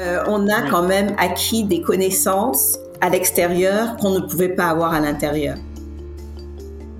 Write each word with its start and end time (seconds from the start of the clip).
Euh, 0.00 0.24
on 0.26 0.48
a 0.48 0.62
quand 0.62 0.84
même 0.84 1.14
acquis 1.18 1.62
des 1.62 1.82
connaissances 1.82 2.78
à 3.02 3.10
l'extérieur 3.10 3.98
qu'on 3.98 4.12
ne 4.12 4.20
pouvait 4.20 4.48
pas 4.48 4.68
avoir 4.68 4.94
à 4.94 5.00
l'intérieur. 5.00 5.58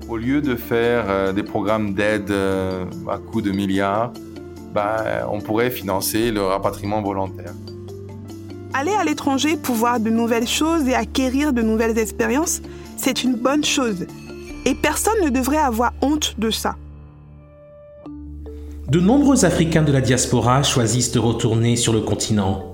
Au 0.07 0.17
lieu 0.17 0.39
de 0.39 0.55
faire 0.55 1.05
euh, 1.09 1.33
des 1.33 1.41
programmes 1.41 1.95
d'aide 1.95 2.29
euh, 2.29 2.85
à 3.09 3.17
coût 3.17 3.41
de 3.41 3.51
milliards, 3.51 4.13
bah, 4.71 5.27
on 5.31 5.41
pourrait 5.41 5.71
financer 5.71 6.29
le 6.29 6.43
rapatriement 6.43 7.01
volontaire. 7.01 7.53
Aller 8.75 8.93
à 8.93 9.03
l'étranger 9.03 9.57
pour 9.57 9.73
voir 9.73 9.99
de 9.99 10.11
nouvelles 10.11 10.47
choses 10.47 10.87
et 10.87 10.93
acquérir 10.93 11.53
de 11.53 11.63
nouvelles 11.63 11.97
expériences, 11.97 12.61
c'est 12.97 13.23
une 13.23 13.33
bonne 13.33 13.63
chose. 13.63 14.05
Et 14.65 14.75
personne 14.75 15.23
ne 15.23 15.29
devrait 15.29 15.57
avoir 15.57 15.91
honte 16.03 16.35
de 16.37 16.51
ça. 16.51 16.75
De 18.89 18.99
nombreux 18.99 19.43
Africains 19.43 19.81
de 19.81 19.91
la 19.91 20.01
diaspora 20.01 20.61
choisissent 20.61 21.11
de 21.11 21.19
retourner 21.19 21.75
sur 21.77 21.93
le 21.93 22.01
continent. 22.01 22.70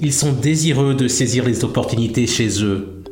Ils 0.00 0.12
sont 0.12 0.32
désireux 0.32 0.94
de 0.94 1.06
saisir 1.06 1.44
les 1.44 1.64
opportunités 1.64 2.26
chez 2.26 2.62
eux. 2.62 3.02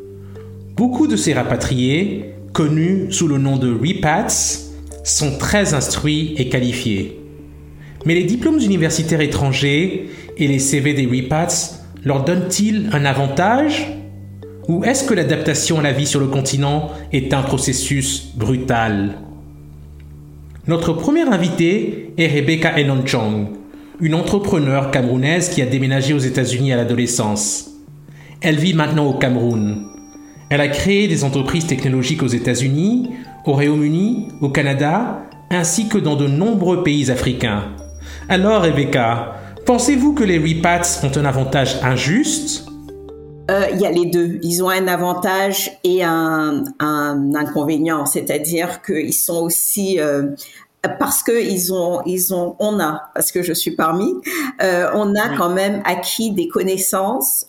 Beaucoup 0.76 1.06
de 1.06 1.16
ces 1.16 1.32
rapatriés, 1.32 2.34
connus 2.52 3.12
sous 3.12 3.28
le 3.28 3.38
nom 3.38 3.56
de 3.56 3.72
repats, 3.72 4.68
sont 5.04 5.38
très 5.38 5.74
instruits 5.74 6.34
et 6.38 6.48
qualifiés. 6.48 7.20
Mais 8.04 8.14
les 8.14 8.24
diplômes 8.24 8.58
universitaires 8.58 9.20
étrangers 9.20 10.08
et 10.36 10.48
les 10.48 10.58
CV 10.58 10.92
des 10.92 11.06
repats 11.06 11.82
leur 12.04 12.24
donnent-ils 12.24 12.90
un 12.92 13.04
avantage? 13.04 13.92
Ou 14.68 14.84
est-ce 14.84 15.04
que 15.04 15.14
l'adaptation 15.14 15.78
à 15.78 15.82
la 15.82 15.92
vie 15.92 16.06
sur 16.06 16.20
le 16.20 16.26
continent 16.26 16.90
est 17.12 17.32
un 17.32 17.42
processus 17.42 18.32
brutal? 18.36 19.18
Notre 20.66 20.92
première 20.92 21.32
invitée 21.32 22.12
est 22.18 22.28
Rebecca 22.28 22.74
Enonchong, 22.76 23.48
une 24.00 24.14
entrepreneure 24.14 24.90
camerounaise 24.90 25.48
qui 25.48 25.62
a 25.62 25.66
déménagé 25.66 26.14
aux 26.14 26.18
États-Unis 26.18 26.72
à 26.72 26.76
l'adolescence. 26.76 27.70
Elle 28.40 28.56
vit 28.56 28.74
maintenant 28.74 29.06
au 29.06 29.14
Cameroun. 29.14 29.86
Elle 30.50 30.60
a 30.60 30.68
créé 30.68 31.08
des 31.08 31.24
entreprises 31.24 31.66
technologiques 31.66 32.22
aux 32.22 32.28
États-Unis, 32.28 33.10
au 33.46 33.52
Royaume-Uni, 33.52 34.28
au 34.40 34.48
Canada, 34.48 35.22
ainsi 35.50 35.88
que 35.88 35.98
dans 35.98 36.16
de 36.16 36.26
nombreux 36.26 36.82
pays 36.82 37.10
africains. 37.10 37.64
Alors, 38.28 38.62
Rebecca, 38.62 39.36
pensez-vous 39.66 40.14
que 40.14 40.24
les 40.24 40.38
repats 40.38 41.02
ont 41.04 41.16
un 41.16 41.24
avantage 41.24 41.78
injuste? 41.82 42.66
Euh, 43.50 43.66
il 43.72 43.80
y 43.80 43.86
a 43.86 43.90
les 43.90 44.06
deux. 44.06 44.38
Ils 44.42 44.62
ont 44.62 44.70
un 44.70 44.86
avantage 44.86 45.70
et 45.84 46.02
un, 46.04 46.64
inconvénient, 46.80 48.06
c'est-à-dire 48.06 48.82
qu'ils 48.82 49.12
sont 49.12 49.42
aussi 49.42 50.00
euh, 50.00 50.28
parce 50.98 51.22
que 51.22 51.40
ils 51.40 51.72
ont, 51.72 52.02
ils 52.06 52.34
ont, 52.34 52.56
on 52.58 52.80
a, 52.80 53.10
parce 53.14 53.32
que 53.32 53.42
je 53.42 53.52
suis 53.52 53.72
parmi, 53.76 54.12
euh, 54.62 54.90
on 54.94 55.14
a 55.14 55.36
quand 55.36 55.50
même 55.50 55.82
acquis 55.84 56.32
des 56.32 56.48
connaissances 56.48 57.46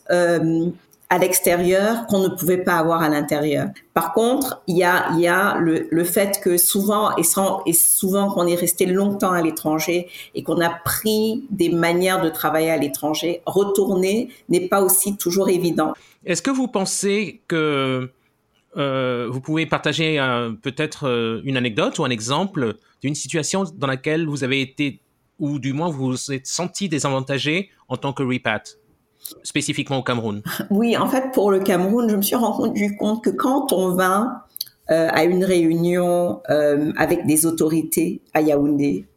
à 1.10 1.20
l'extérieur 1.20 2.08
qu'on 2.08 2.20
ne 2.20 2.28
pouvait 2.28 2.64
pas 2.64 2.78
avoir 2.78 3.04
à 3.04 3.10
l'intérieur. 3.10 3.68
Par 3.94 4.14
contre, 4.14 4.64
il 4.66 4.78
y 4.78 4.84
a, 4.84 5.10
il 5.14 5.20
y 5.20 5.28
a 5.28 5.58
le, 5.60 5.88
le 5.92 6.04
fait 6.04 6.40
que 6.42 6.58
souvent, 6.58 7.16
et, 7.18 7.24
sans, 7.24 7.62
et 7.68 7.74
souvent 7.74 8.32
qu'on 8.32 8.48
est 8.48 8.56
resté 8.56 8.88
longtemps 8.88 9.32
à 9.32 9.44
l'étranger 9.44 10.08
et 10.34 10.42
qu'on 10.42 10.60
a 10.60 10.72
pris 10.72 11.46
des 11.52 11.70
manières 11.70 12.22
de 12.22 12.30
travailler 12.30 12.72
à 12.72 12.78
l'étranger, 12.78 13.44
retourner 13.46 14.30
n'est 14.50 14.68
pas 14.68 14.82
aussi 14.82 15.16
toujours 15.16 15.50
évident. 15.50 15.94
Est-ce 16.26 16.42
que 16.42 16.50
vous 16.50 16.68
pensez 16.68 17.42
que 17.48 18.10
euh, 18.78 19.28
vous 19.30 19.42
pouvez 19.42 19.66
partager 19.66 20.18
peut-être 20.62 21.08
euh, 21.08 21.42
une 21.44 21.58
anecdote 21.58 22.00
ou 22.00 22.06
un 22.06 22.10
exemple 22.10 22.76
d'une 23.02 23.16
situation 23.16 23.64
dans 23.76 23.88
laquelle 23.88 24.28
vous 24.28 24.44
avez 24.44 24.62
été, 24.62 25.02
ou 25.40 25.60
du 25.60 25.74
moins 25.74 25.90
vous 25.90 26.12
vous 26.12 26.32
êtes 26.32 26.48
senti 26.48 26.90
désavantagé 26.90 27.70
en 27.88 27.98
tant 27.98 28.14
que 28.14 28.24
repat 28.24 28.64
spécifiquement 29.44 29.98
au 30.00 30.04
Cameroun 30.04 30.42
Oui, 30.70 30.98
en 30.98 31.08
fait, 31.08 31.32
pour 31.34 31.52
le 31.52 31.60
Cameroun, 31.60 32.10
je 32.10 32.16
me 32.16 32.22
suis 32.22 32.36
rendu 32.36 32.96
compte 32.98 33.24
que 33.24 33.30
quand 33.30 33.72
on 33.72 33.96
va 33.96 34.46
euh, 34.92 35.08
à 35.12 35.24
une 35.24 35.46
réunion 35.46 36.42
euh, 36.50 36.92
avec 36.98 37.26
des 37.26 37.46
autorités 37.46 38.22
à 38.34 38.42
Yaoundé, 38.42 39.08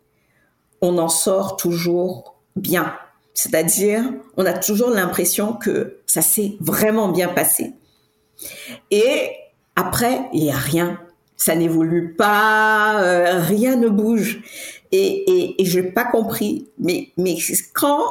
on 0.80 0.98
en 0.98 1.08
sort 1.08 1.56
toujours 1.56 2.36
bien. 2.54 2.94
C'est-à-dire, 3.34 4.04
on 4.36 4.46
a 4.46 4.52
toujours 4.52 4.90
l'impression 4.90 5.54
que 5.54 5.98
ça 6.06 6.22
s'est 6.22 6.56
vraiment 6.60 7.08
bien 7.08 7.28
passé. 7.28 7.74
Et 8.90 9.30
après, 9.76 10.22
il 10.32 10.42
n'y 10.42 10.50
a 10.50 10.56
rien. 10.56 10.98
Ça 11.36 11.54
n'évolue 11.54 12.14
pas, 12.14 13.00
euh, 13.02 13.40
rien 13.40 13.76
ne 13.76 13.88
bouge. 13.88 14.40
Et, 14.90 15.54
je 15.62 15.80
n'ai 15.80 15.90
pas 15.90 16.04
compris. 16.04 16.68
Mais, 16.78 17.12
quand 17.74 18.02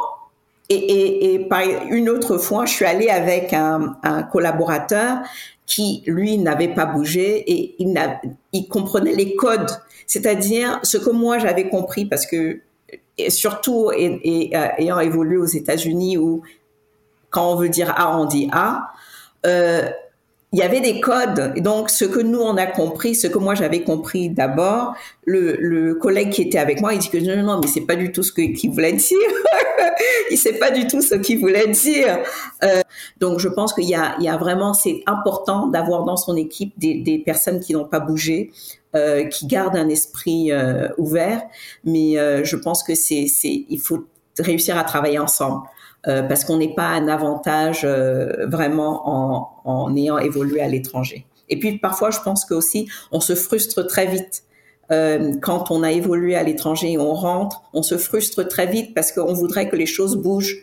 et, 0.69 1.47
une 1.89 2.09
autre 2.09 2.37
fois, 2.37 2.65
je 2.65 2.73
suis 2.73 2.85
allée 2.85 3.09
avec 3.09 3.53
un, 3.53 3.97
collaborateur 4.31 5.19
qui, 5.65 6.03
lui, 6.05 6.37
n'avait 6.37 6.73
pas 6.73 6.85
bougé 6.85 7.43
et 7.51 7.75
il, 7.79 8.67
comprenait 8.67 9.15
les 9.15 9.35
codes, 9.35 9.71
c'est-à-dire 10.05 10.79
ce 10.83 10.97
que 10.97 11.09
moi 11.09 11.39
j'avais 11.39 11.69
compris 11.69 12.05
parce 12.05 12.27
que, 12.27 12.61
surtout 13.29 13.89
euh, 13.89 14.19
ayant 14.77 14.99
évolué 14.99 15.37
aux 15.37 15.45
États-Unis 15.45 16.17
où 16.17 16.43
quand 17.29 17.51
on 17.51 17.55
veut 17.55 17.69
dire 17.69 17.93
A, 17.97 18.17
on 18.19 18.25
dit 18.25 18.49
A, 18.51 18.91
euh, 19.45 19.89
il 20.55 20.59
y 20.59 20.61
avait 20.61 20.79
des 20.79 21.01
codes. 21.01 21.55
Donc, 21.57 21.89
ce 21.89 22.05
que 22.05 22.21
nous, 22.21 22.39
on 22.39 22.55
a 22.55 22.65
compris, 22.65 23.13
ce 23.13 23.27
que 23.27 23.37
moi, 23.37 23.55
j'avais 23.55 23.81
compris 23.81 24.29
d'abord, 24.29 24.95
le, 25.25 25.57
le, 25.59 25.95
collègue 25.95 26.29
qui 26.29 26.43
était 26.43 26.57
avec 26.57 26.79
moi, 26.79 26.93
il 26.93 26.99
dit 26.99 27.09
que 27.09 27.17
non, 27.17 27.43
non, 27.43 27.59
mais 27.59 27.67
c'est 27.67 27.81
pas 27.81 27.97
du 27.97 28.13
tout 28.13 28.23
ce 28.23 28.31
qu'il 28.31 28.71
voulait 28.71 28.93
dire. 28.93 29.17
il 30.31 30.37
sait 30.37 30.53
pas 30.53 30.71
du 30.71 30.87
tout 30.87 31.01
ce 31.01 31.15
qu'il 31.15 31.39
voulait 31.39 31.67
dire. 31.67 32.19
Euh, 32.63 32.79
donc, 33.19 33.39
je 33.39 33.49
pense 33.49 33.73
qu'il 33.73 33.83
y 33.83 33.89
y 33.89 33.95
a 34.29 34.37
vraiment, 34.37 34.73
c'est 34.73 35.03
important 35.07 35.67
d'avoir 35.67 36.05
dans 36.05 36.15
son 36.15 36.37
équipe 36.37 36.71
des, 36.77 37.01
des 37.01 37.19
personnes 37.19 37.59
qui 37.59 37.73
n'ont 37.73 37.83
pas 37.83 37.99
bougé, 37.99 38.51
euh, 38.95 39.25
qui 39.25 39.47
gardent 39.47 39.75
un 39.75 39.89
esprit 39.89 40.53
euh, 40.53 40.87
ouvert. 40.97 41.41
Mais 41.83 42.17
euh, 42.17 42.45
je 42.45 42.55
pense 42.55 42.81
que 42.81 42.95
c'est, 42.95 43.27
il 43.43 43.77
faut 43.77 44.05
réussir 44.39 44.77
à 44.77 44.85
travailler 44.85 45.19
ensemble. 45.19 45.67
Euh, 46.07 46.21
parce 46.21 46.45
qu'on 46.45 46.57
n'est 46.57 46.73
pas 46.73 46.87
un 46.87 47.07
avantage 47.07 47.81
euh, 47.83 48.45
vraiment 48.47 49.01
en, 49.09 49.49
en, 49.65 49.95
ayant 49.95 50.19
évolué 50.19 50.61
à 50.61 50.67
l'étranger. 50.67 51.25
Et 51.49 51.57
puis 51.59 51.79
parfois, 51.79 52.11
je 52.11 52.19
pense 52.19 52.45
que 52.45 52.53
aussi, 52.53 52.87
on 53.11 53.19
se 53.19 53.33
frustre 53.33 53.85
très 53.87 54.05
vite. 54.05 54.43
Euh, 54.91 55.33
quand 55.41 55.71
on 55.71 55.81
a 55.81 55.91
évolué 55.91 56.35
à 56.35 56.43
l'étranger 56.43 56.91
et 56.91 56.97
on 56.99 57.13
rentre, 57.13 57.63
on 57.73 57.81
se 57.81 57.97
frustre 57.97 58.47
très 58.47 58.67
vite 58.67 58.93
parce 58.93 59.11
qu'on 59.11 59.33
voudrait 59.33 59.67
que 59.67 59.75
les 59.75 59.87
choses 59.87 60.15
bougent 60.15 60.57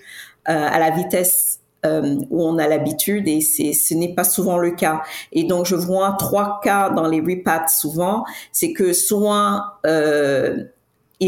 à 0.45 0.81
la 0.81 0.91
vitesse 0.91 1.61
où 1.85 2.45
on 2.45 2.59
a 2.59 2.67
l'habitude 2.67 3.29
et 3.29 3.41
c'est 3.41 3.73
ce 3.73 3.95
n'est 3.95 4.15
pas 4.15 4.25
souvent 4.25 4.59
le 4.59 4.73
cas. 4.73 5.03
Et 5.33 5.45
donc 5.45 5.67
je 5.67 5.77
vois 5.77 6.17
trois 6.19 6.61
cas 6.63 6.91
dans 6.91 7.09
les 7.09 7.21
repats 7.21 7.69
souvent, 7.69 8.25
c'est 8.53 8.73
que 8.73 8.93
soit 8.93 9.79
euh, 9.87 10.65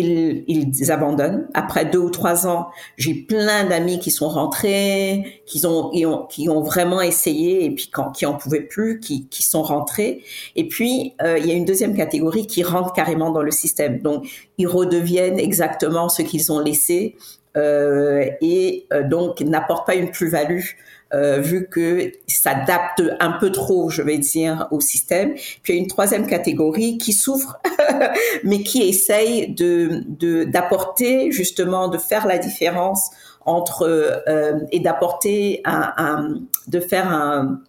ils, 0.00 0.90
abandonnent. 0.90 1.48
Après 1.54 1.84
deux 1.84 1.98
ou 1.98 2.10
trois 2.10 2.46
ans, 2.46 2.68
j'ai 2.96 3.14
plein 3.14 3.64
d'amis 3.64 3.98
qui 3.98 4.10
sont 4.10 4.28
rentrés, 4.28 5.42
qui 5.46 5.64
ont, 5.66 5.90
ont, 5.92 6.60
vraiment 6.62 7.00
essayé 7.00 7.64
et 7.64 7.70
puis 7.70 7.88
quand, 7.92 8.10
qui 8.10 8.26
en 8.26 8.34
pouvaient 8.34 8.62
plus, 8.62 9.00
qui, 9.00 9.28
qui 9.28 9.42
sont 9.42 9.62
rentrés. 9.62 10.22
Et 10.56 10.68
puis 10.68 11.14
euh, 11.22 11.38
il 11.38 11.46
y 11.46 11.52
a 11.52 11.54
une 11.54 11.64
deuxième 11.64 11.96
catégorie 11.96 12.46
qui 12.46 12.62
rentre 12.62 12.92
carrément 12.92 13.30
dans 13.30 13.42
le 13.42 13.50
système. 13.50 14.00
Donc 14.00 14.26
ils 14.58 14.66
redeviennent 14.66 15.38
exactement 15.38 16.08
ce 16.08 16.22
qu'ils 16.22 16.52
ont 16.52 16.60
laissé 16.60 17.16
et 17.56 18.86
euh, 18.92 19.02
donc 19.04 19.40
n'apportent 19.40 19.86
pas 19.86 19.94
une 19.94 20.10
plus-value 20.10 20.64
euh, 21.12 21.38
vu 21.38 21.68
que 21.68 22.10
s'adapte 22.26 23.02
un 23.20 23.32
peu 23.32 23.52
trop, 23.52 23.88
je 23.88 24.02
vais 24.02 24.18
dire, 24.18 24.66
au 24.72 24.80
système. 24.80 25.34
Puis 25.62 25.72
il 25.72 25.76
y 25.76 25.78
a 25.78 25.82
une 25.82 25.86
troisième 25.86 26.26
catégorie 26.26 26.98
qui 26.98 27.12
souffre, 27.12 27.60
mais 28.44 28.62
qui 28.62 28.82
essaye 28.82 29.54
de 29.54 30.02
d'apporter 30.44 31.30
justement, 31.30 31.88
de 31.88 31.98
faire 31.98 32.26
la 32.26 32.38
différence 32.38 33.10
entre 33.46 33.82
euh, 34.28 34.58
et 34.72 34.80
d'apporter 34.80 35.60
un, 35.64 35.92
un, 35.96 36.34
de 36.66 36.80
faire 36.80 37.08
un 37.08 37.60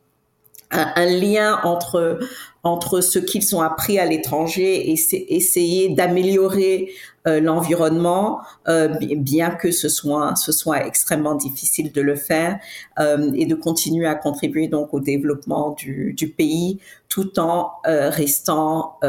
un, 0.71 1.05
lien 1.05 1.59
entre 1.63 2.19
entre 2.63 2.99
ce 2.99 3.19
qu'ils 3.19 3.55
ont 3.55 3.61
appris 3.61 3.99
à 3.99 4.05
l'étranger 4.05 4.89
et 4.89 4.95
essayer 5.29 5.89
d'améliorer 5.89 6.89
euh, 7.27 7.39
l'environnement, 7.39 8.39
euh, 8.67 8.87
bien 9.17 9.49
que 9.49 9.71
ce 9.71 9.89
soit 9.89 10.85
extrêmement 10.85 11.35
difficile 11.35 11.91
de 11.91 12.01
le 12.01 12.15
faire, 12.15 12.59
euh, 12.99 13.31
et 13.33 13.45
de 13.45 13.55
continuer 13.55 14.05
à 14.05 14.15
contribuer 14.15 14.67
donc 14.67 14.93
au 14.93 14.99
développement 14.99 15.71
du, 15.71 16.13
du 16.13 16.29
pays, 16.29 16.79
tout 17.09 17.39
en 17.39 17.71
restant 17.85 18.99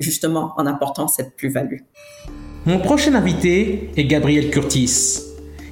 justement 0.00 0.52
en 0.56 0.66
apportant 0.66 1.08
cette 1.08 1.36
plus-value. 1.36 1.80
Mon 2.66 2.78
prochain 2.78 3.14
invité 3.14 3.90
est 3.96 4.04
Gabriel 4.04 4.50
Curtis. 4.50 5.20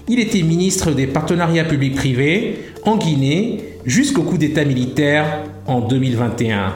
Il 0.09 0.19
était 0.19 0.43
ministre 0.43 0.91
des 0.93 1.07
partenariats 1.07 1.65
publics-privés 1.65 2.59
en 2.85 2.97
Guinée 2.97 3.79
jusqu'au 3.85 4.23
coup 4.23 4.39
d'État 4.39 4.65
militaire 4.65 5.45
en 5.67 5.81
2021. 5.81 6.75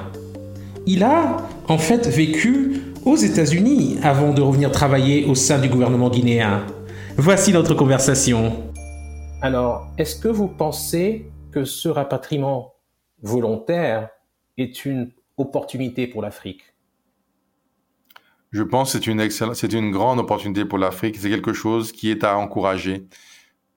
Il 0.87 1.03
a 1.03 1.37
en 1.69 1.79
fait 1.79 2.07
vécu 2.07 2.76
aux 3.07 3.17
États-Unis 3.17 3.99
avant 4.03 4.35
de 4.35 4.43
revenir 4.43 4.73
travailler 4.73 5.27
au 5.27 5.37
sein 5.37 5.61
du 5.61 5.69
gouvernement 5.69 6.11
guinéen. 6.11 6.67
Voici 7.17 7.53
notre 7.53 7.73
conversation. 7.73 8.75
Alors, 9.41 9.87
est-ce 9.97 10.17
que 10.17 10.27
vous 10.27 10.49
pensez 10.49 11.31
que 11.53 11.65
ce 11.65 11.89
rapatriement 11.89 12.75
volontaire 13.23 14.11
est 14.59 14.85
une 14.85 15.13
opportunité 15.37 16.09
pour 16.09 16.21
l'Afrique? 16.21 16.75
Je 18.51 18.65
pense 18.65 18.93
que 18.93 18.99
c'est 18.99 19.07
une, 19.07 19.55
c'est 19.55 19.73
une 19.73 19.93
grande 19.93 20.19
opportunité 20.19 20.65
pour 20.65 20.79
l'Afrique. 20.79 21.17
C'est 21.17 21.31
quelque 21.31 21.53
chose 21.53 21.93
qui 21.93 22.11
est 22.11 22.25
à 22.25 22.37
encourager. 22.37 23.07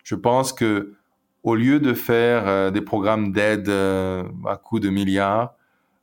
Je 0.03 0.15
pense 0.15 0.53
que 0.53 0.95
au 1.43 1.53
lieu 1.53 1.79
de 1.79 1.93
faire 1.93 2.47
euh, 2.47 2.71
des 2.71 2.81
programmes 2.81 3.31
d'aide 3.31 3.69
euh, 3.69 4.23
à 4.47 4.57
coût 4.57 4.79
de 4.79 4.89
milliards, 4.89 5.53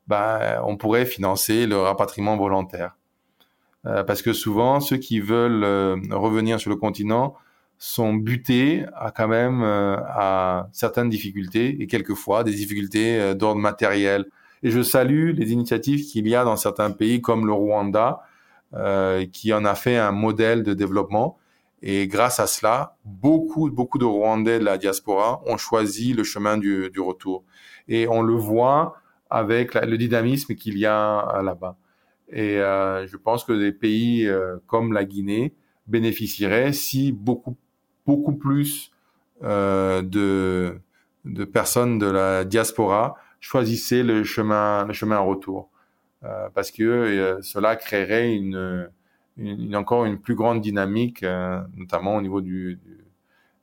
bah, 0.07 0.63
on 0.65 0.77
pourrait 0.77 1.07
financer 1.07 1.67
le 1.67 1.77
rapatriement 1.79 2.37
volontaire. 2.37 2.96
Euh, 3.87 4.05
parce 4.05 4.23
que 4.23 4.33
souvent, 4.33 4.81
ceux 4.81 4.97
qui 4.97 5.21
veulent 5.21 5.65
revenir 6.13 6.61
sur 6.61 6.71
le 6.71 6.77
continent 6.77 7.35
sont 7.79 8.15
butés 8.15 8.85
à 8.95 9.11
quand 9.11 9.29
même 9.29 9.63
à 9.63 10.69
certaines 10.73 11.11
difficultés 11.11 11.77
et 11.81 11.87
quelquefois 11.87 12.43
des 12.43 12.53
difficultés 12.53 13.35
d'ordre 13.35 13.61
matériel. 13.61 14.25
Et 14.63 14.71
je 14.71 14.83
salue 14.83 15.33
les 15.35 15.53
initiatives 15.53 16.05
qu'il 16.07 16.27
y 16.27 16.35
a 16.35 16.43
dans 16.43 16.57
certains 16.57 16.91
pays 16.91 17.21
comme 17.21 17.47
le 17.47 17.53
Rwanda, 17.53 18.23
qui 19.31 19.53
en 19.53 19.67
a 19.67 19.75
fait 19.75 19.99
un 19.99 20.11
modèle 20.11 20.63
de 20.63 20.73
développement 20.73 21.37
et 21.83 22.09
grâce 22.09 22.41
à 22.41 22.47
cela, 22.47 22.97
beaucoup, 23.05 23.71
beaucoup 23.71 23.99
de 23.99 24.05
Rwandais 24.05 24.59
de 24.59 24.65
la 24.65 24.79
diaspora 24.79 25.43
ont 25.47 25.57
choisi 25.57 26.15
le 26.15 26.25
chemin 26.25 26.57
du 26.57 26.91
retour. 26.99 27.45
Et 27.89 28.09
on 28.09 28.23
le 28.23 28.35
voit 28.35 28.97
avec 29.31 29.75
le 29.75 29.97
dynamisme 29.99 30.55
qu'il 30.55 30.79
y 30.79 30.87
a 30.87 31.41
là-bas. 31.43 31.77
Et 32.31 32.61
euh, 32.61 33.07
je 33.07 33.17
pense 33.17 33.45
que 33.45 33.53
des 33.53 33.73
pays 33.73 34.27
euh, 34.27 34.57
comme 34.67 34.93
la 34.93 35.05
Guinée 35.05 35.55
bénéficieraient 35.87 36.73
si 36.73 37.13
beaucoup, 37.13 37.57
beaucoup 38.05 38.35
plus 38.35 38.91
euh, 39.43 40.03
de, 40.03 40.81
de 41.25 41.45
personnes 41.45 41.99
de 41.99 42.07
la 42.07 42.45
diaspora 42.45 43.17
choisissaient 43.41 44.03
le 44.03 44.25
chemin, 44.25 44.87
le 44.87 44.93
chemin 44.93 45.19
retour. 45.19 45.71
Euh, 46.25 46.49
parce 46.55 46.71
que 46.71 46.83
euh, 46.83 47.43
cela 47.43 47.77
créerait 47.77 48.35
une, 48.35 48.91
une, 49.37 49.77
encore 49.77 50.05
une 50.05 50.19
plus 50.19 50.35
grande 50.35 50.61
dynamique, 50.61 51.23
euh, 51.23 51.61
notamment 51.77 52.17
au 52.17 52.23
niveau 52.23 52.41
du, 52.41 52.77
du, 52.77 53.05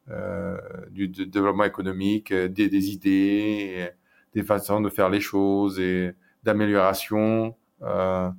euh, 0.10 0.58
du 0.92 1.08
développement 1.08 1.64
économique, 1.66 2.34
des, 2.34 2.70
des, 2.70 2.92
idées, 2.92 3.90
des 4.34 4.44
façons 4.44 4.80
de 4.82 4.90
faire 4.90 5.10
les 5.10 5.20
choses 5.20 5.80
et 5.80 6.14
d'amélioration 6.44 7.56
euh, 7.82 8.30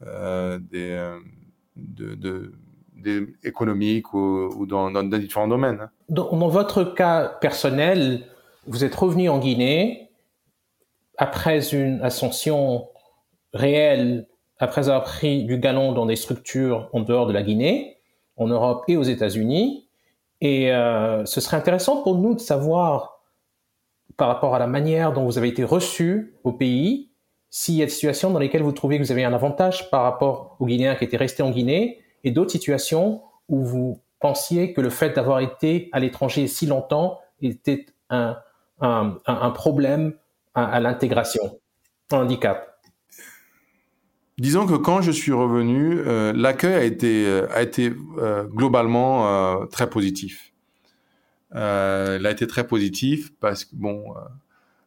des, 0.00 1.12
de, 1.76 2.14
de, 2.14 2.52
des 2.94 3.26
économiques 3.42 4.12
ou, 4.14 4.48
ou 4.56 4.66
dans, 4.66 4.90
dans, 4.90 5.02
différents 5.04 5.48
domaines. 5.48 5.88
Dans, 6.08 6.36
dans 6.36 6.48
votre 6.48 6.84
cas 6.84 7.28
personnel, 7.40 8.26
vous 8.66 8.84
êtes 8.84 8.94
revenu 8.94 9.28
en 9.28 9.38
Guinée 9.38 10.10
après 11.18 11.74
une 11.74 12.00
ascension 12.02 12.88
réelle 13.52 14.26
après 14.60 14.88
avoir 14.90 15.04
pris 15.04 15.44
du 15.44 15.58
galon 15.58 15.92
dans 15.92 16.06
des 16.06 16.16
structures 16.16 16.90
en 16.92 17.00
dehors 17.00 17.26
de 17.26 17.32
la 17.32 17.42
Guinée, 17.42 17.98
en 18.36 18.46
Europe 18.46 18.84
et 18.88 18.96
aux 18.96 19.02
États-Unis. 19.02 19.88
Et 20.42 20.72
euh, 20.72 21.24
ce 21.24 21.40
serait 21.40 21.56
intéressant 21.56 22.02
pour 22.02 22.16
nous 22.16 22.34
de 22.34 22.40
savoir, 22.40 23.22
par 24.18 24.28
rapport 24.28 24.54
à 24.54 24.58
la 24.58 24.66
manière 24.66 25.12
dont 25.12 25.24
vous 25.24 25.38
avez 25.38 25.48
été 25.48 25.64
reçu 25.64 26.34
au 26.44 26.52
pays, 26.52 27.09
s'il 27.50 27.74
y 27.74 27.82
a 27.82 27.84
des 27.84 27.90
situations 27.90 28.30
dans 28.30 28.38
lesquelles 28.38 28.62
vous 28.62 28.72
trouvez 28.72 28.98
que 28.98 29.02
vous 29.02 29.12
avez 29.12 29.24
un 29.24 29.32
avantage 29.32 29.90
par 29.90 30.02
rapport 30.04 30.56
aux 30.60 30.66
Guinéens 30.66 30.94
qui 30.94 31.04
étaient 31.04 31.16
restés 31.16 31.42
en 31.42 31.50
Guinée, 31.50 32.00
et 32.22 32.30
d'autres 32.30 32.52
situations 32.52 33.22
où 33.48 33.64
vous 33.64 34.00
pensiez 34.20 34.72
que 34.72 34.80
le 34.80 34.90
fait 34.90 35.10
d'avoir 35.10 35.40
été 35.40 35.88
à 35.92 35.98
l'étranger 35.98 36.46
si 36.46 36.66
longtemps 36.66 37.18
était 37.40 37.86
un, 38.10 38.36
problème 39.54 40.14
à, 40.54 40.78
l'intégration, 40.80 41.58
un 42.12 42.18
handicap? 42.18 42.66
Disons 44.38 44.66
que 44.66 44.74
quand 44.74 45.02
je 45.02 45.10
suis 45.10 45.32
revenu, 45.32 45.98
euh, 45.98 46.32
l'accueil 46.34 46.74
a 46.74 46.84
été, 46.84 47.26
euh, 47.26 47.46
euh, 48.18 48.44
globalement 48.44 49.66
très 49.66 49.90
positif. 49.90 50.52
Il 51.52 51.58
a 51.58 52.30
été 52.30 52.46
très 52.46 52.66
positif 52.66 53.32
parce 53.40 53.64
que, 53.64 53.74
bon, 53.74 54.14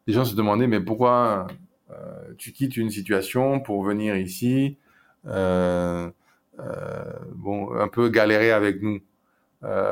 les 0.06 0.14
gens 0.14 0.24
se 0.24 0.34
demandaient, 0.34 0.66
mais 0.66 0.80
pourquoi 0.80 1.46
tu 2.38 2.52
quittes 2.52 2.76
une 2.76 2.90
situation 2.90 3.60
pour 3.60 3.84
venir 3.84 4.16
ici, 4.16 4.78
bon, 5.24 6.12
un 6.58 7.88
peu 7.92 8.08
galérer 8.08 8.50
avec 8.52 8.82
nous. 8.82 9.00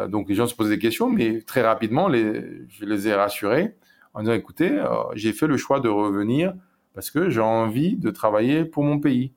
donc 0.08 0.28
les 0.28 0.34
gens 0.34 0.46
se 0.46 0.54
posaient 0.54 0.76
des 0.76 0.78
questions, 0.78 1.10
mais 1.10 1.42
très 1.42 1.62
rapidement, 1.62 2.08
les, 2.08 2.66
je 2.68 2.84
les 2.84 3.08
ai 3.08 3.14
rassurés 3.14 3.76
en 4.14 4.20
disant, 4.20 4.34
écoutez, 4.34 4.82
j'ai 5.14 5.32
fait 5.32 5.46
le 5.46 5.56
choix 5.56 5.80
de 5.80 5.88
revenir 5.88 6.54
parce 6.94 7.10
que 7.10 7.30
j'ai 7.30 7.40
envie 7.40 7.96
de 7.96 8.10
travailler 8.10 8.64
pour 8.64 8.84
mon 8.84 8.98
pays. 8.98 9.32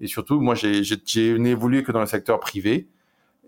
Et 0.00 0.06
surtout, 0.06 0.40
moi, 0.40 0.54
j'ai 0.54 0.82
évolué 1.26 1.82
que 1.82 1.92
dans 1.92 2.00
le 2.00 2.06
secteur 2.06 2.40
privé. 2.40 2.88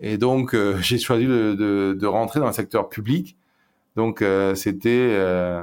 Et 0.01 0.19
donc, 0.19 0.55
euh, 0.55 0.79
j'ai 0.81 0.99
choisi 0.99 1.27
de, 1.27 1.55
de, 1.55 1.97
de, 1.99 2.07
rentrer 2.07 2.41
dans 2.41 2.47
le 2.47 2.53
secteur 2.53 2.89
public. 2.89 3.37
Donc, 3.97 4.23
euh, 4.23 4.55
c'était 4.55 5.09
euh, 5.11 5.63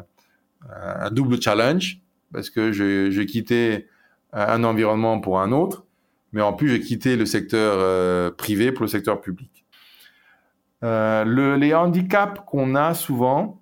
un 0.70 1.10
double 1.12 1.42
challenge 1.42 2.02
parce 2.36 2.50
que 2.50 2.72
je 2.72 3.22
quittais 3.24 3.88
un 4.34 4.64
environnement 4.64 5.20
pour 5.20 5.40
un 5.40 5.52
autre, 5.52 5.86
mais 6.34 6.42
en 6.42 6.54
plus, 6.54 6.70
j'ai 6.70 6.82
quitté 6.82 7.16
le 7.16 7.26
secteur 7.26 7.78
euh, 7.80 8.30
privé 8.30 8.72
pour 8.72 8.84
le 8.84 8.90
secteur 8.90 9.22
public. 9.22 9.66
Euh, 10.84 11.24
le, 11.24 11.56
les 11.56 11.74
handicaps 11.74 12.42
qu'on 12.46 12.76
a 12.76 12.94
souvent, 12.94 13.62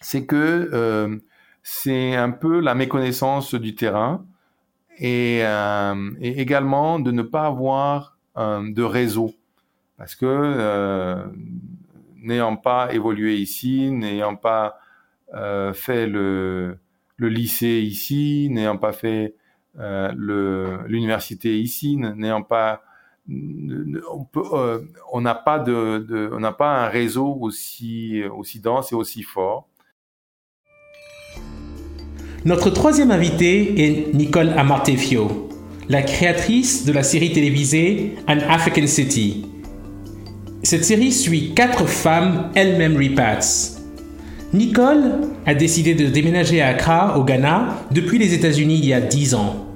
c'est 0.00 0.26
que 0.26 1.18
c'est 1.62 2.14
un 2.14 2.30
peu 2.30 2.60
la 2.60 2.74
méconnaissance 2.74 3.54
du 3.54 3.74
terrain 3.74 4.26
et, 4.98 5.40
euh, 5.42 6.10
également 6.20 6.98
de 6.98 7.10
ne 7.10 7.22
pas 7.22 7.46
avoir 7.46 8.18
euh, 8.36 8.72
de 8.72 8.82
réseau 8.82 9.32
parce 9.96 10.14
que 10.14 10.26
euh, 10.26 11.24
n'ayant 12.16 12.56
pas 12.56 12.92
évolué 12.92 13.36
ici, 13.36 13.90
n'ayant 13.90 14.36
pas 14.36 14.78
euh, 15.34 15.72
fait 15.72 16.06
le, 16.06 16.78
le, 17.22 17.28
lycée 17.28 17.80
ici, 17.82 18.48
n'ayant 18.50 18.76
pas 18.76 18.92
fait 18.92 19.34
euh, 19.78 20.12
l'université 20.86 21.58
ici, 21.58 21.96
n'ayant 21.96 22.42
pas 22.42 22.82
euh, 23.30 24.80
on 25.12 25.20
n'a 25.20 25.34
pas 25.34 25.60
de, 25.60 26.30
on 26.32 26.40
n'a 26.40 26.52
pas 26.52 26.84
un 26.84 26.88
réseau 26.88 27.38
aussi 27.40 28.20
aussi 28.36 28.58
dense 28.58 28.90
et 28.90 28.96
aussi 28.96 29.22
fort 29.22 29.68
notre 32.44 32.70
troisième 32.70 33.12
invitée 33.12 33.84
est 33.84 34.14
Nicole 34.14 34.48
Amartefio, 34.56 35.48
la 35.88 36.02
créatrice 36.02 36.84
de 36.84 36.92
la 36.92 37.04
série 37.04 37.32
télévisée 37.32 38.16
An 38.26 38.38
African 38.48 38.88
City. 38.88 39.46
Cette 40.64 40.84
série 40.84 41.12
suit 41.12 41.54
quatre 41.54 41.86
femmes, 41.86 42.50
elles-mêmes 42.56 42.96
repats. 42.96 43.71
Nicole 44.52 45.28
a 45.46 45.54
décidé 45.54 45.94
de 45.94 46.06
déménager 46.06 46.60
à 46.60 46.68
Accra, 46.68 47.18
au 47.18 47.24
Ghana, 47.24 47.86
depuis 47.90 48.18
les 48.18 48.34
États-Unis 48.34 48.78
il 48.78 48.84
y 48.84 48.92
a 48.92 49.00
dix 49.00 49.34
ans. 49.34 49.66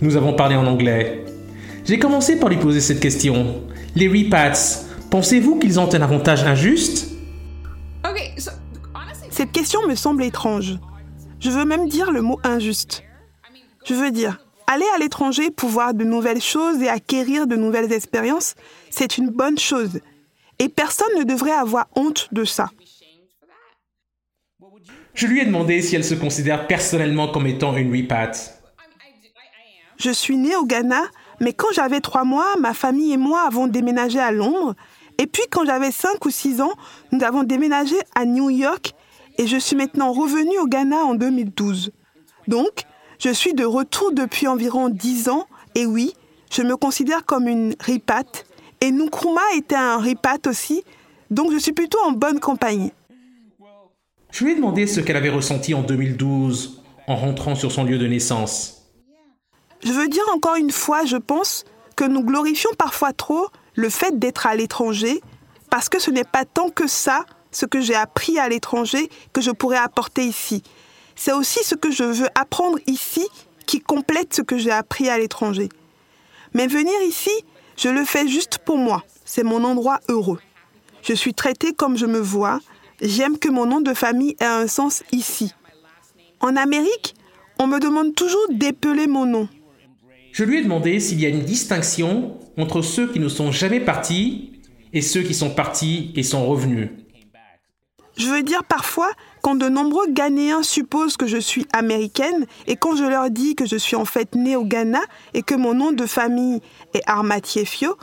Nous 0.00 0.16
avons 0.16 0.34
parlé 0.34 0.56
en 0.56 0.66
anglais. 0.66 1.24
J'ai 1.84 2.00
commencé 2.00 2.40
par 2.40 2.48
lui 2.48 2.56
poser 2.56 2.80
cette 2.80 2.98
question. 2.98 3.62
Les 3.94 4.08
repats, 4.08 4.84
pensez-vous 5.08 5.60
qu'ils 5.60 5.78
ont 5.78 5.92
un 5.94 6.02
avantage 6.02 6.42
injuste? 6.42 7.10
Cette 9.30 9.52
question 9.52 9.86
me 9.86 9.94
semble 9.94 10.24
étrange. 10.24 10.78
Je 11.38 11.50
veux 11.50 11.64
même 11.64 11.88
dire 11.88 12.10
le 12.10 12.22
mot 12.22 12.40
injuste. 12.42 13.04
Je 13.84 13.94
veux 13.94 14.10
dire, 14.10 14.38
aller 14.66 14.86
à 14.96 14.98
l'étranger 14.98 15.50
pour 15.50 15.68
voir 15.68 15.94
de 15.94 16.04
nouvelles 16.04 16.42
choses 16.42 16.80
et 16.82 16.88
acquérir 16.88 17.46
de 17.46 17.54
nouvelles 17.54 17.92
expériences, 17.92 18.54
c'est 18.90 19.18
une 19.18 19.30
bonne 19.30 19.58
chose. 19.58 20.00
Et 20.58 20.68
personne 20.68 21.18
ne 21.18 21.24
devrait 21.24 21.52
avoir 21.52 21.86
honte 21.94 22.28
de 22.32 22.44
ça. 22.44 22.70
Je 25.14 25.28
lui 25.28 25.40
ai 25.40 25.44
demandé 25.44 25.80
si 25.80 25.94
elle 25.94 26.04
se 26.04 26.14
considère 26.14 26.66
personnellement 26.66 27.28
comme 27.28 27.46
étant 27.46 27.76
une 27.76 27.94
repat. 27.94 28.32
Je 29.96 30.10
suis 30.10 30.36
née 30.36 30.56
au 30.56 30.64
Ghana, 30.64 31.02
mais 31.40 31.52
quand 31.52 31.68
j'avais 31.72 32.00
trois 32.00 32.24
mois, 32.24 32.56
ma 32.58 32.74
famille 32.74 33.12
et 33.12 33.16
moi 33.16 33.42
avons 33.46 33.68
déménagé 33.68 34.18
à 34.18 34.32
Londres. 34.32 34.74
Et 35.18 35.28
puis 35.28 35.42
quand 35.50 35.64
j'avais 35.64 35.92
cinq 35.92 36.24
ou 36.24 36.30
six 36.30 36.60
ans, 36.60 36.72
nous 37.12 37.22
avons 37.22 37.44
déménagé 37.44 37.94
à 38.16 38.24
New 38.24 38.50
York 38.50 38.92
et 39.38 39.46
je 39.46 39.56
suis 39.56 39.76
maintenant 39.76 40.12
revenue 40.12 40.58
au 40.58 40.66
Ghana 40.66 41.04
en 41.04 41.14
2012. 41.14 41.92
Donc, 42.48 42.82
je 43.20 43.30
suis 43.30 43.54
de 43.54 43.64
retour 43.64 44.12
depuis 44.12 44.48
environ 44.48 44.88
dix 44.88 45.28
ans 45.28 45.46
et 45.76 45.86
oui, 45.86 46.12
je 46.50 46.62
me 46.62 46.76
considère 46.76 47.24
comme 47.24 47.46
une 47.46 47.74
ripat. 47.78 48.44
Et 48.80 48.90
Nkrumah 48.90 49.40
était 49.56 49.76
un 49.76 49.98
ripat 49.98 50.46
aussi, 50.46 50.82
donc 51.30 51.52
je 51.52 51.58
suis 51.58 51.72
plutôt 51.72 51.98
en 52.04 52.12
bonne 52.12 52.40
compagnie. 52.40 52.92
Je 54.34 54.42
lui 54.42 54.50
ai 54.50 54.54
demandé 54.56 54.88
ce 54.88 54.98
qu'elle 54.98 55.16
avait 55.16 55.30
ressenti 55.30 55.74
en 55.74 55.82
2012 55.82 56.82
en 57.06 57.14
rentrant 57.14 57.54
sur 57.54 57.70
son 57.70 57.84
lieu 57.84 57.98
de 57.98 58.06
naissance. 58.08 58.82
Je 59.84 59.92
veux 59.92 60.08
dire 60.08 60.24
encore 60.34 60.56
une 60.56 60.72
fois, 60.72 61.04
je 61.04 61.16
pense 61.16 61.64
que 61.94 62.02
nous 62.02 62.24
glorifions 62.24 62.70
parfois 62.76 63.12
trop 63.12 63.46
le 63.76 63.88
fait 63.88 64.18
d'être 64.18 64.48
à 64.48 64.56
l'étranger, 64.56 65.20
parce 65.70 65.88
que 65.88 66.00
ce 66.00 66.10
n'est 66.10 66.24
pas 66.24 66.44
tant 66.44 66.68
que 66.68 66.88
ça, 66.88 67.24
ce 67.52 67.64
que 67.64 67.80
j'ai 67.80 67.94
appris 67.94 68.40
à 68.40 68.48
l'étranger, 68.48 69.08
que 69.32 69.40
je 69.40 69.52
pourrais 69.52 69.76
apporter 69.76 70.24
ici. 70.24 70.64
C'est 71.14 71.32
aussi 71.32 71.62
ce 71.62 71.76
que 71.76 71.92
je 71.92 72.02
veux 72.02 72.28
apprendre 72.34 72.80
ici 72.88 73.24
qui 73.66 73.78
complète 73.78 74.34
ce 74.34 74.42
que 74.42 74.58
j'ai 74.58 74.72
appris 74.72 75.08
à 75.08 75.16
l'étranger. 75.16 75.68
Mais 76.54 76.66
venir 76.66 77.00
ici, 77.06 77.30
je 77.76 77.88
le 77.88 78.04
fais 78.04 78.26
juste 78.26 78.58
pour 78.58 78.78
moi. 78.78 79.04
C'est 79.24 79.44
mon 79.44 79.62
endroit 79.62 80.00
heureux. 80.08 80.40
Je 81.02 81.12
suis 81.12 81.34
traitée 81.34 81.72
comme 81.72 81.96
je 81.96 82.06
me 82.06 82.18
vois. 82.18 82.58
J'aime 83.04 83.38
que 83.38 83.50
mon 83.50 83.66
nom 83.66 83.82
de 83.82 83.92
famille 83.92 84.34
ait 84.40 84.46
un 84.46 84.66
sens 84.66 85.02
ici. 85.12 85.52
En 86.40 86.56
Amérique, 86.56 87.14
on 87.58 87.66
me 87.66 87.78
demande 87.78 88.14
toujours 88.14 88.46
d'épeler 88.50 89.06
mon 89.06 89.26
nom. 89.26 89.46
Je 90.32 90.42
lui 90.42 90.58
ai 90.58 90.62
demandé 90.62 90.98
s'il 91.00 91.20
y 91.20 91.26
a 91.26 91.28
une 91.28 91.44
distinction 91.44 92.38
entre 92.56 92.80
ceux 92.80 93.12
qui 93.12 93.20
ne 93.20 93.28
sont 93.28 93.52
jamais 93.52 93.80
partis 93.80 94.52
et 94.94 95.02
ceux 95.02 95.20
qui 95.20 95.34
sont 95.34 95.50
partis 95.50 96.12
et 96.16 96.22
sont 96.22 96.46
revenus. 96.46 96.88
Je 98.16 98.26
veux 98.26 98.42
dire 98.42 98.64
parfois, 98.64 99.10
quand 99.42 99.54
de 99.54 99.68
nombreux 99.68 100.06
Ghanéens 100.08 100.62
supposent 100.62 101.18
que 101.18 101.26
je 101.26 101.36
suis 101.36 101.66
américaine 101.74 102.46
et 102.66 102.76
quand 102.76 102.96
je 102.96 103.04
leur 103.04 103.28
dis 103.28 103.54
que 103.54 103.66
je 103.66 103.76
suis 103.76 103.96
en 103.96 104.06
fait 104.06 104.34
née 104.34 104.56
au 104.56 104.64
Ghana 104.64 105.02
et 105.34 105.42
que 105.42 105.54
mon 105.54 105.74
nom 105.74 105.92
de 105.92 106.06
famille 106.06 106.62
est 106.94 107.02
Armatiefio, 107.06 107.98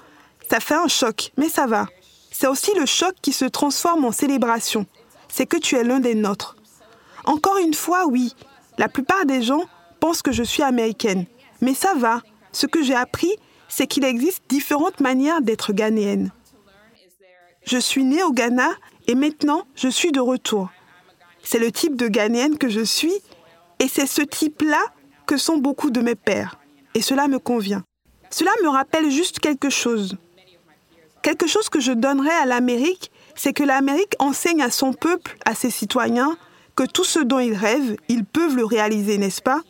ça 0.48 0.60
fait 0.60 0.76
un 0.76 0.88
choc, 0.88 1.32
mais 1.38 1.50
ça 1.50 1.66
va. 1.66 1.88
C'est 2.32 2.48
aussi 2.48 2.72
le 2.76 2.86
choc 2.86 3.14
qui 3.22 3.34
se 3.34 3.46
transforme 3.46 4.06
en 4.06 4.12
célébration. 4.12 4.88
C'est 5.28 5.46
que 5.46 5.58
tu 5.58 5.76
es 5.76 5.84
l'un 5.84 6.00
des 6.00 6.16
nôtres. 6.16 6.56
Encore 7.26 7.58
une 7.58 7.74
fois, 7.74 8.08
oui, 8.08 8.34
la 8.78 8.90
plupart 8.90 9.26
des 9.26 9.44
gens 9.44 9.66
pensent 10.00 10.22
que 10.22 10.32
je 10.32 10.44
suis 10.44 10.64
américaine. 10.64 11.26
Mais 11.62 11.74
ça 11.74 11.94
va. 11.96 12.22
Ce 12.52 12.66
que 12.66 12.82
j'ai 12.82 12.96
appris, 12.96 13.32
c'est 13.68 13.88
qu'il 13.88 14.04
existe 14.04 14.44
différentes 14.50 15.00
manières 15.00 15.42
d'être 15.42 15.74
ghanéenne. 15.74 16.32
Je 17.64 17.78
suis 17.78 18.04
née 18.04 18.24
au 18.24 18.32
Ghana 18.32 18.72
et 19.08 19.16
maintenant, 19.16 19.66
je 19.76 19.88
suis 19.88 20.12
de 20.12 20.20
retour. 20.20 20.70
C'est 21.44 21.60
le 21.60 21.72
type 21.72 21.96
de 21.96 22.08
Ghanéenne 22.08 22.58
que 22.58 22.70
je 22.70 22.82
suis 22.82 23.14
et 23.80 23.88
c'est 23.88 24.08
ce 24.08 24.22
type-là 24.22 24.82
que 25.26 25.38
sont 25.38 25.58
beaucoup 25.58 25.92
de 25.92 26.02
mes 26.02 26.16
pères. 26.16 26.60
Et 26.94 27.02
cela 27.02 27.28
me 27.28 27.40
convient. 27.40 27.84
Cela 28.30 28.52
me 28.64 28.70
rappelle 28.70 29.10
juste 29.10 29.40
quelque 29.40 29.70
chose. 29.70 30.18
Quelque 31.22 31.48
chose 31.48 31.70
que 31.70 31.80
je 31.80 31.92
donnerais 31.92 32.36
à 32.36 32.46
l'Amérique, 32.46 33.12
c'est 33.36 33.54
que 33.54 33.64
l'Amérique 33.64 34.16
enseigne 34.20 34.62
à 34.62 34.72
son 34.72 34.94
peuple, 34.94 35.38
à 35.46 35.54
ses 35.54 35.70
citoyens, 35.70 36.36
que 36.76 36.84
tout 36.84 37.04
ce 37.04 37.20
dont 37.20 37.40
ils 37.40 37.54
rêvent, 37.54 37.96
ils 38.10 38.26
peuvent 38.26 38.56
le 38.56 38.66
réaliser, 38.66 39.18
n'est-ce 39.18 39.42
pas? 39.42 39.62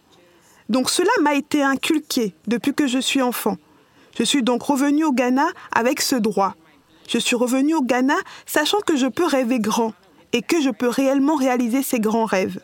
Donc 0.70 0.90
cela 0.90 1.12
m'a 1.22 1.36
été 1.36 1.62
inculqué 1.62 2.34
depuis 2.48 2.74
que 2.74 2.88
je 2.88 3.00
suis 3.00 3.22
enfant. 3.22 3.58
Je 4.18 4.24
suis 4.24 4.44
donc 4.44 4.64
revenu 4.64 5.04
au 5.04 5.12
Ghana 5.12 5.48
avec 5.76 6.00
ce 6.02 6.16
droit. 6.16 6.56
Je 7.10 7.18
suis 7.18 7.36
revenu 7.36 7.76
au 7.76 7.82
Ghana 7.82 8.16
sachant 8.46 8.80
que 8.80 8.96
je 8.96 9.08
peux 9.08 9.26
rêver 9.26 9.60
grand 9.60 9.94
et 10.32 10.42
que 10.42 10.62
je 10.62 10.70
peux 10.70 10.88
réellement 10.88 11.36
réaliser 11.36 11.84
ces 11.84 12.00
grands 12.00 12.26
rêves. 12.26 12.62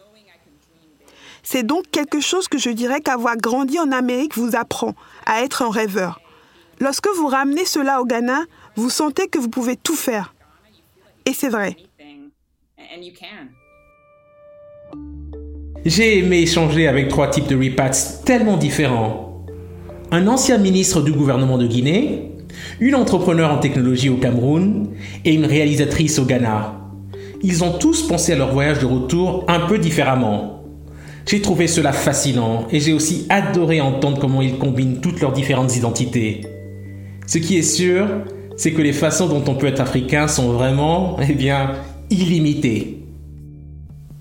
C'est 1.43 1.63
donc 1.63 1.89
quelque 1.91 2.21
chose 2.21 2.47
que 2.47 2.57
je 2.57 2.69
dirais 2.69 3.01
qu'avoir 3.01 3.35
grandi 3.35 3.79
en 3.79 3.91
Amérique 3.91 4.37
vous 4.37 4.55
apprend 4.55 4.95
à 5.25 5.43
être 5.43 5.61
un 5.61 5.71
rêveur. 5.71 6.21
Lorsque 6.79 7.07
vous 7.17 7.27
ramenez 7.27 7.65
cela 7.65 8.01
au 8.01 8.05
Ghana, 8.05 8.45
vous 8.75 8.89
sentez 8.89 9.27
que 9.27 9.39
vous 9.39 9.49
pouvez 9.49 9.75
tout 9.75 9.95
faire. 9.95 10.35
Et 11.25 11.33
c'est 11.33 11.49
vrai. 11.49 11.75
J'ai 15.85 16.19
aimé 16.19 16.41
échanger 16.41 16.87
avec 16.87 17.07
trois 17.07 17.29
types 17.29 17.47
de 17.47 17.55
repats 17.55 18.23
tellement 18.25 18.57
différents. 18.57 19.45
Un 20.11 20.27
ancien 20.27 20.57
ministre 20.57 21.01
du 21.01 21.11
gouvernement 21.11 21.57
de 21.57 21.65
Guinée, 21.65 22.31
une 22.79 22.95
entrepreneur 22.95 23.51
en 23.51 23.57
technologie 23.57 24.09
au 24.09 24.17
Cameroun 24.17 24.89
et 25.25 25.33
une 25.33 25.45
réalisatrice 25.45 26.19
au 26.19 26.25
Ghana. 26.25 26.75
Ils 27.41 27.63
ont 27.63 27.77
tous 27.77 28.07
pensé 28.07 28.33
à 28.33 28.35
leur 28.35 28.53
voyage 28.53 28.79
de 28.79 28.85
retour 28.85 29.45
un 29.47 29.61
peu 29.61 29.79
différemment. 29.79 30.63
J'ai 31.25 31.41
trouvé 31.41 31.67
cela 31.67 31.91
fascinant 31.91 32.67
et 32.71 32.79
j'ai 32.79 32.93
aussi 32.93 33.25
adoré 33.29 33.81
entendre 33.81 34.19
comment 34.19 34.41
ils 34.41 34.57
combinent 34.57 35.01
toutes 35.01 35.19
leurs 35.19 35.33
différentes 35.33 35.75
identités. 35.75 36.41
Ce 37.27 37.37
qui 37.37 37.57
est 37.57 37.61
sûr, 37.61 38.07
c'est 38.55 38.71
que 38.71 38.81
les 38.81 38.93
façons 38.93 39.27
dont 39.27 39.43
on 39.47 39.55
peut 39.55 39.67
être 39.67 39.81
africain 39.81 40.29
sont 40.29 40.53
vraiment, 40.53 41.17
eh 41.21 41.33
bien, 41.33 41.73
illimitées. 42.09 43.03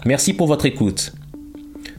Merci 0.05 0.35
pour 0.35 0.49
votre 0.49 0.67
écoute. 0.67 1.13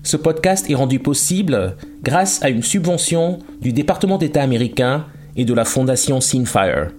Ce 0.03 0.17
podcast 0.17 0.69
est 0.69 0.75
rendu 0.75 0.99
possible 0.99 1.77
grâce 2.03 2.43
à 2.43 2.49
une 2.49 2.61
subvention 2.61 3.39
du 3.61 3.71
département 3.71 4.17
d'État 4.17 4.43
américain 4.43 5.05
et 5.37 5.45
de 5.45 5.53
la 5.53 5.63
fondation 5.63 6.19
Sinfire. 6.19 6.89